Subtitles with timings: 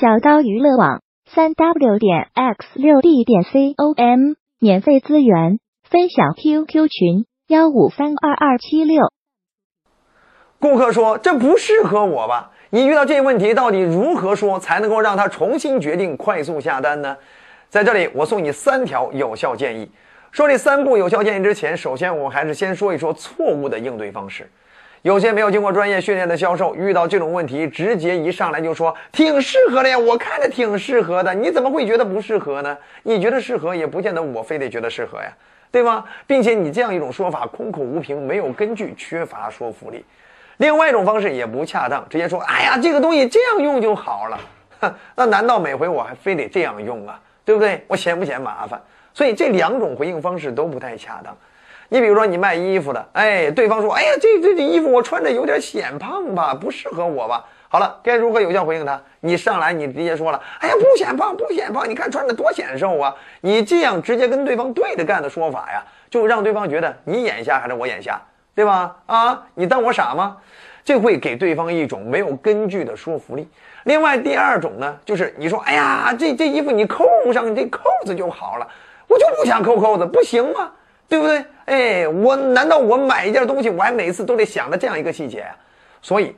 [0.00, 1.02] 小刀娱乐网
[1.34, 5.58] 三 w 点 x 六 d 点 com 免费资源
[5.90, 9.10] 分享 QQ 群幺五三二二七六。
[10.60, 17.16] 顾客说：“这不适合我吧？”你遇到这些问题，到底如何说才能够让他重新决定、快速下单呢？
[17.68, 19.90] 在这里，我送你三条有效建议。
[20.30, 24.48] 说这三步有效建议之前，首先我们还是先说一说错误的应对方式。
[25.02, 32.76] 有些没有经过专业训练的销售，遇到这种问题，直接一上来就说挺适合的呀，我看着挺适合的，你怎么会觉得不适合呢？
[33.04, 35.32] 你觉得适合，也不见得我非得觉得适合呀，
[35.70, 36.04] 对吗？
[36.26, 40.04] 并且你这样一种说法空口无凭，没有根据，缺乏说服力。
[40.56, 44.40] 另外一种方式也不恰当，直接说哎呀，这个东西这样用就好了，
[44.80, 47.20] 哼，那难道每回我还非得这样用啊？
[47.44, 47.84] 对不对？
[47.86, 48.80] 我嫌不嫌麻烦？
[49.14, 51.36] 所以这两种回应方式都不太恰当。
[51.90, 59.00] 你比如说，你卖衣服的，哎，对方说：“哎呀，这这这衣服我穿着有点显胖吧，不适合我吧？”好了，该如何有效回应他？
[59.20, 68.20] 你上来，你直接说了：“哎呀，不显胖，不显胖，你看穿着多显瘦啊！”你这样直接跟对方对着干的说法呀，就让对方觉得你眼瞎还是我眼瞎，
[68.54, 68.96] 对吧？
[69.06, 70.36] 啊，你当我傻吗？
[70.84, 73.46] 这会给对方一种没有根据的说服力。
[73.84, 78.66] 另外，第二种呢，就是你说：“哎呀，这这衣服你扣上这扣子就好了，
[79.06, 80.70] 我就不想扣扣子，不行吗？”
[81.08, 81.44] 对不对？
[81.64, 85.46] 哎，我难道我买一件东西，我还每次都得想着这样一个细节？
[86.02, 86.34] 所以，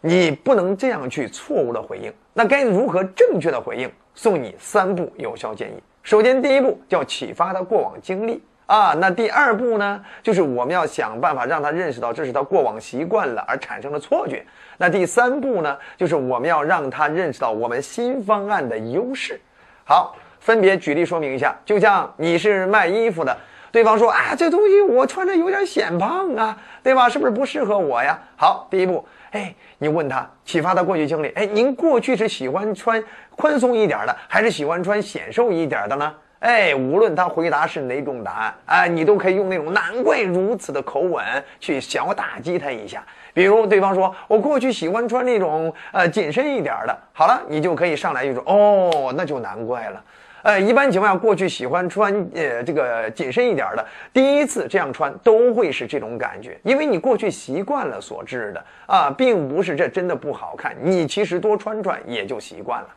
[0.00, 2.12] 你不能这样去错误的回应。
[2.32, 3.90] 那该如何正确的回应？
[4.14, 5.82] 送你三步有效建议。
[6.02, 8.92] 首先，第一步叫启发他过往经历啊。
[8.92, 14.44] 那第二步呢，就是我们要想办法让他认识到这是他过往习惯了而产生的错觉。
[14.78, 19.40] 那第三步呢，就是我们要让他认识到我们新方案的优势。
[19.84, 21.58] 好，分别举例说明一下。
[21.64, 23.36] 就像你是卖衣服的。
[23.74, 27.08] 对方说啊，这东西我穿着有点显胖啊，对吧？
[27.08, 28.16] 是不是不适合我呀？
[28.36, 31.30] 好，第一步，哎，你问他，启发他过去经历。
[31.30, 33.02] 哎，您过去是喜欢穿
[33.34, 36.14] 宽松一点的，还是喜欢穿显瘦一点的呢？
[36.38, 41.24] 哎，无论他回答是哪种答案，啊，你都可以用那种难怪如此的口吻
[41.58, 43.04] 去小打击他一下。
[43.32, 46.96] 比如对方说，我过去喜欢穿那种呃紧身一点的。
[47.12, 50.00] 好了，你就可以上来就说，哦，那就难怪了。
[50.44, 62.88] 呃，一般情况下，过去喜欢穿呃这个紧身一点的，第一次这样穿都会是这种感觉，因为你过去习惯了所致的啊，并不是这真的不好看，你其实多穿穿也就习惯了，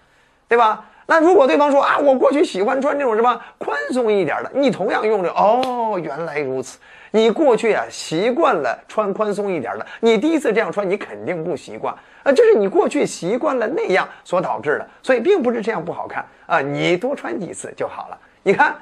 [0.49, 0.83] 对吧？
[1.09, 6.77] 那如果对方说啊，我过去喜欢穿这种什么宽松一点的，你同样用着哦，原来如此。
[7.11, 18.17] 你过去啊习惯了穿宽松一点的，你第一次这样穿，你肯定不习惯啊，这是你过去习惯了那样所导致的，所以并不是这样不好看啊，你多穿几次就好了。
[18.43, 18.75] 你看，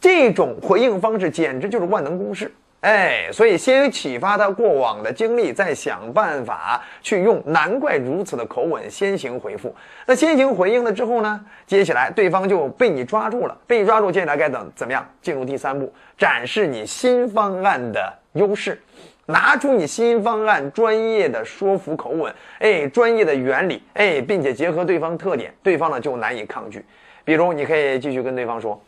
[0.00, 2.52] 这种回应方式简直就是万能公式。
[2.82, 9.72] 哎，所以先启发他过往的经历，再想办法去用“难怪如此”的口吻先行回复。
[10.04, 15.08] 那先行回应了之后呢，接下来对方就被你抓住了，被你抓住，接下来该怎怎么样？
[15.20, 18.82] 进入第三步，展示你新方案的优势，
[19.26, 26.84] 拿出你新方案专业的说服口吻，哎，专业的原理，哎，并且结合对方特点，对方呢就难以抗拒。
[27.22, 28.82] 比如，你可以继续跟对方说。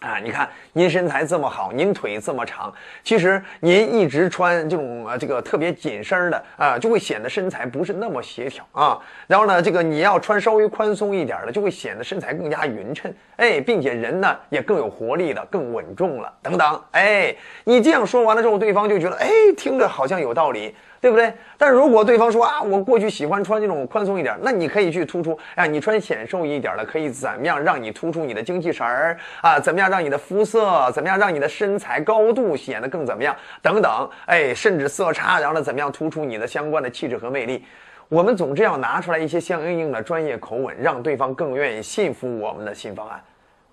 [0.00, 8.98] 啊，你看您身材这么好，您腿这么长，其实您一直穿这种呃这个特别紧身的啊，就会显得身材不是那么协调啊。
[9.26, 16.82] 然后呢，这个你要穿稍微宽松一点的，就会显得身材更加匀称，哎，并且人呢也更有活力了，更稳重了，等等。
[16.90, 20.74] 哎，你这样说完了之后，对方就觉得哎，听着好像有道理。
[21.00, 21.32] 对不对？
[21.58, 29.60] 但如果对方说啊，我过去喜欢穿这种宽松一点，那你可以去突出，哎，你穿显瘦一点的，可以怎么样让你突出你的精气神儿啊？
[29.60, 30.90] 怎么样让你的肤色？
[30.92, 33.36] 怎么样让你的身材高度显得更怎么样？
[33.62, 37.64] 等等，哎，甚至色差，然后呢，怎么样突出你的相关的气质和魅力？
[38.08, 43.20] 我们总之要拿出来一些相应应的专业口吻，让对方更愿意信服我们的新方案，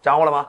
[0.01, 0.47] 掌握了吗？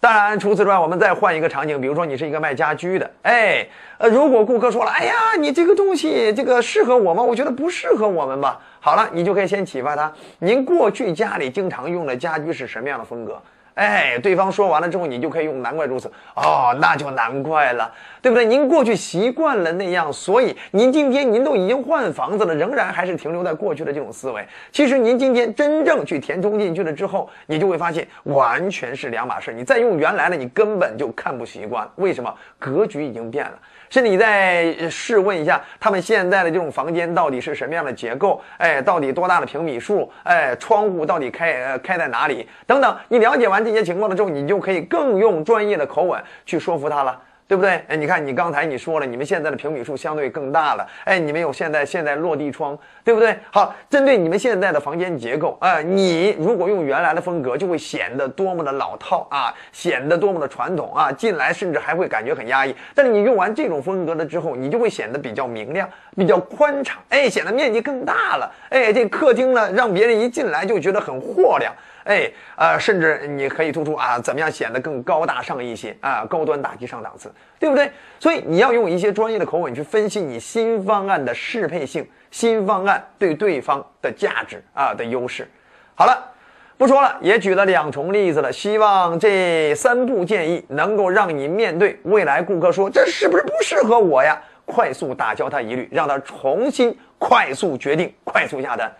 [0.00, 3.68] 当然，除此之外，我们再换一个场景，比如说你是一个卖家居的，哎，
[3.98, 7.22] 呃，如果顾客说了，哎呀，你这个东西这个适合我吗？
[7.22, 8.58] 我觉得不适合我们吧。
[8.80, 13.38] 好了，你就可以先启发他，您过去家里经常用的家居是什么样的风格？
[13.74, 17.90] 哎，对方说完了之后，你就可以用“难怪如此”哦，那就难怪了，
[18.20, 18.44] 对不对？
[18.44, 24.46] 您过去习惯了那样，所以您今天您都已经换房子了，仍然还是停留在过去的这种思维。
[24.70, 29.52] 其实您今天真正去填充进去了之后，你就会发现完全是两码事。
[29.52, 31.88] 你再用原来的，你根本就看不习惯。
[31.96, 32.34] 为什么？
[32.58, 33.52] 格局已经变了。
[33.90, 38.40] 是你再试问一下，他们现在的这种房间到底是什么样的结构？
[38.56, 40.10] 哎，到底多大的平米数？
[40.22, 42.48] 哎，窗户到底开呃开在哪里？
[42.66, 47.20] 等等，你了解完这些情况了之后，你就可以更用专业的口吻去说服他了。
[47.50, 47.82] 对不对？
[47.88, 53.36] 哎，你看，你刚才你说了，你们现在的平米数相对更大了，哎，你们有现在现在落地窗，对不对？
[53.50, 62.72] 好，针对你们现在的房间结构，啊，你如果用原来的风格，就会显得多么的老套啊，显得多么的传统啊，进来甚至还会感觉很压抑。
[62.94, 71.74] 但是你用完这种风格了之后，你就会显得比较明亮，比较宽敞，哎，显得面积更大了，哎，这客厅呢，让别人一进来就觉得很豁亮。
[72.04, 77.90] 哎，呃，甚至你可以突出啊，怎么样显得更高大上一些啊，高端大气上档次，对不对？
[78.18, 85.48] 所以你要用一些专业的口吻去分析你新方案的适配性，新方案对对方的价值啊的优势。
[85.94, 86.32] 好了，
[86.78, 98.90] 不说了，也举了两重例子了，希望这三步建议能够让你面对未来顾客说这是不是不适合我呀，快速打消他疑虑，让他重新快速决定，快速下单。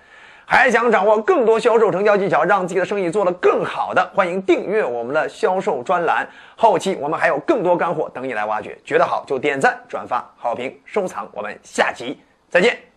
[0.52, 6.29] 还想掌握更多销售成交技巧，让自己的生意做得更好的，欢迎订阅我们的销售专栏。
[6.56, 11.29] 后期我们还有更多干货等你来挖掘，觉得好就点赞、转发、好评、收藏。
[11.32, 12.19] 我们下期
[12.49, 12.89] 再见。